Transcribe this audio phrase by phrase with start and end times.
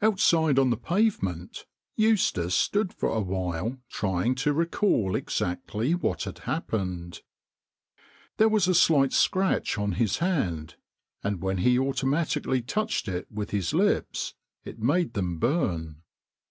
[0.00, 1.66] Outside on the pavement
[1.96, 7.20] Eustace stood for a while trying to recall exactly what had happened.
[8.38, 10.76] There was a slight scratch on his hand,
[11.22, 14.32] and when he automatically touched it with his lips,
[14.64, 16.00] it made them burn.